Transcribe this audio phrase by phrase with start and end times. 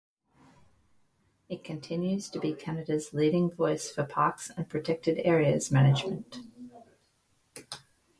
[1.47, 6.39] It continues to be Canada's leading voice for parks and protected areas management.